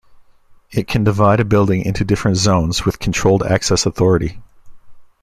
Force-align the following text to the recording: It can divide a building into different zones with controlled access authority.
It 0.71 0.87
can 0.87 1.03
divide 1.03 1.39
a 1.39 1.45
building 1.45 1.83
into 1.85 2.03
different 2.03 2.37
zones 2.37 2.85
with 2.85 2.97
controlled 2.97 3.43
access 3.43 3.85
authority. 3.85 4.41